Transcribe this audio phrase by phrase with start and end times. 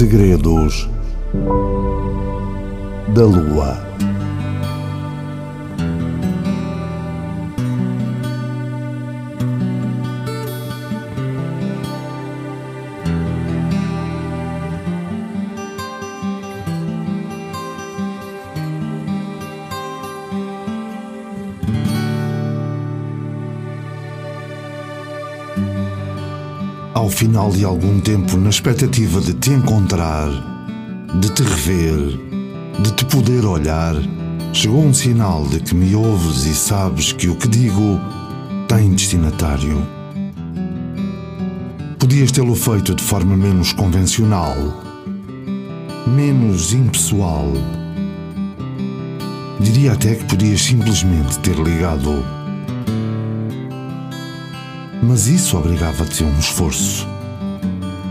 [0.00, 0.88] Segredos
[3.14, 3.76] da Lua.
[26.92, 30.28] Ao final de algum tempo, na expectativa de te encontrar,
[31.20, 32.18] de te rever,
[32.82, 33.94] de te poder olhar,
[34.52, 38.00] chegou um sinal de que me ouves e sabes que o que digo
[38.66, 39.86] tem destinatário.
[41.96, 44.56] Podias tê-lo feito de forma menos convencional,
[46.08, 47.52] menos impessoal.
[49.60, 52.39] Diria até que podias simplesmente ter ligado
[55.02, 57.06] mas isso obrigava-te a um esforço.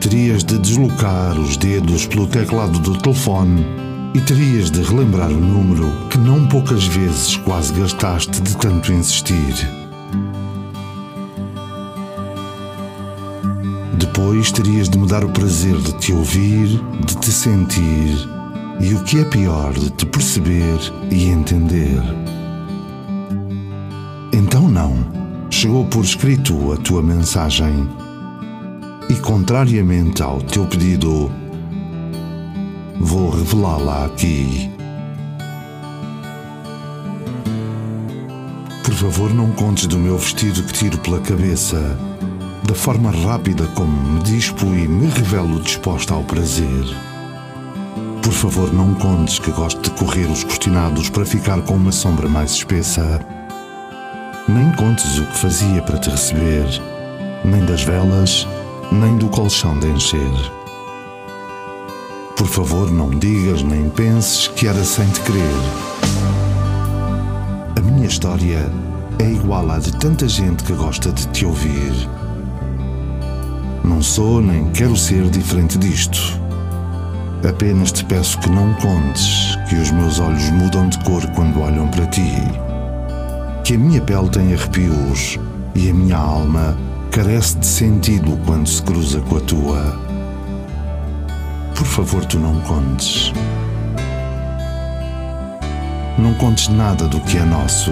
[0.00, 3.64] Terias de deslocar os dedos pelo teclado do telefone
[4.14, 9.54] e terias de relembrar o número que não poucas vezes quase gastaste de tanto insistir.
[13.98, 18.28] Depois terias de me dar o prazer de te ouvir, de te sentir
[18.78, 20.78] e o que é pior, de te perceber
[21.10, 22.02] e entender.
[24.32, 25.23] Então não
[25.54, 27.88] chegou por escrito a tua mensagem
[29.08, 31.30] e, contrariamente ao teu pedido,
[32.98, 34.68] vou revelá-la aqui.
[38.82, 41.96] Por favor, não contes do meu vestido que tiro pela cabeça,
[42.66, 46.84] da forma rápida como me dispo e me revelo disposta ao prazer.
[48.20, 52.28] Por favor, não contes que gosto de correr os cortinados para ficar com uma sombra
[52.28, 53.24] mais espessa
[54.46, 56.66] nem contes o que fazia para te receber,
[57.44, 58.46] nem das velas,
[58.92, 60.52] nem do colchão de encher.
[62.36, 65.40] Por favor, não digas nem penses que era sem te querer.
[67.76, 68.70] A minha história
[69.18, 71.92] é igual à de tanta gente que gosta de te ouvir.
[73.82, 76.38] Não sou nem quero ser diferente disto.
[77.48, 81.88] Apenas te peço que não contes que os meus olhos mudam de cor quando olham
[81.88, 82.32] para ti
[83.64, 85.38] que a minha pele tem arrepios
[85.74, 86.76] e a minha alma
[87.10, 89.98] carece de sentido quando se cruza com a tua.
[91.74, 93.32] Por favor, tu não contes.
[96.18, 97.90] Não contes nada do que é nosso.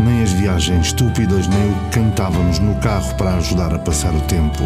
[0.00, 4.20] Nem as viagens estúpidas, nem o que cantávamos no carro para ajudar a passar o
[4.22, 4.64] tempo.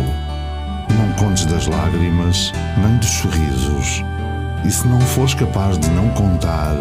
[0.96, 4.02] Não contes das lágrimas, nem dos sorrisos.
[4.64, 6.74] E se não fores capaz de não contar,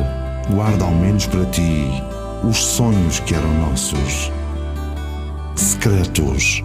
[0.49, 2.01] guarda ao menos para ti
[2.43, 4.31] os sonhos que eram nossos,
[5.55, 6.63] secretos,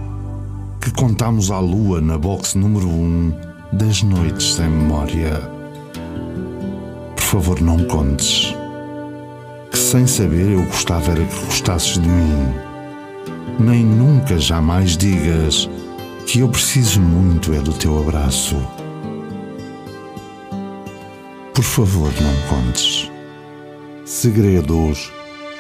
[0.81, 3.35] que contamos à lua na box número 1 um
[3.73, 5.51] das noites sem memória.
[7.15, 8.55] Por favor, não contes.
[9.71, 12.55] Que sem saber eu gostava era que gostasses de mim.
[13.59, 15.69] Nem nunca jamais digas
[16.27, 18.57] que eu preciso muito é do teu abraço.
[21.53, 23.11] Por favor, não contes.
[24.05, 25.13] Segredos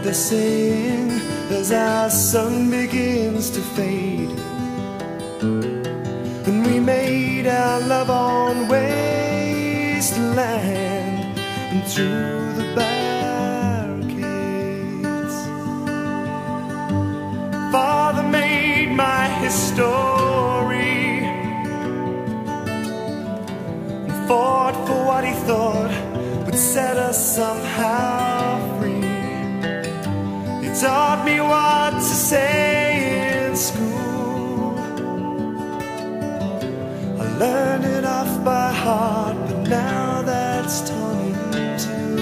[0.00, 1.10] what they're saying
[1.50, 4.30] as our sun begins to fade.
[6.46, 10.08] And we made our love on wasteland
[11.72, 14.14] and through the barricades.
[17.70, 21.18] Father made my history
[24.08, 25.92] and fought for what he thought
[26.46, 28.09] would set us somehow
[37.40, 42.16] Learned it off by heart, but now that's torn in two.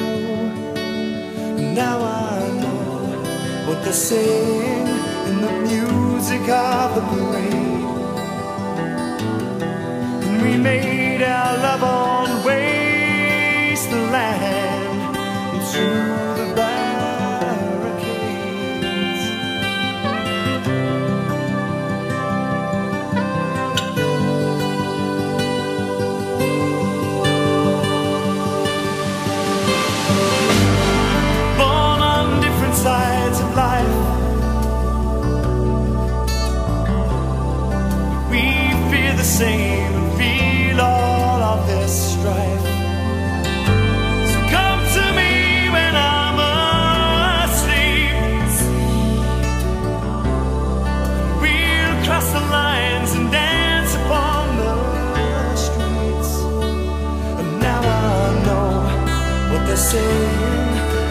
[1.74, 4.86] Now I know what they're saying
[5.28, 7.88] in the music of the parade.
[10.40, 13.56] We made our love on wasteland
[15.16, 15.62] and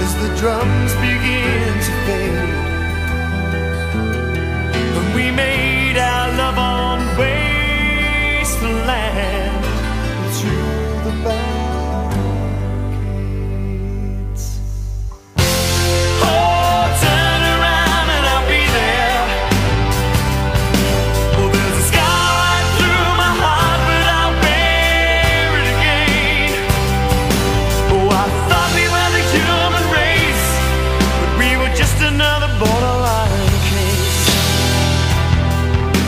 [0.03, 2.66] as the drums begin to fade.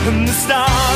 [0.06, 0.89] and the stars.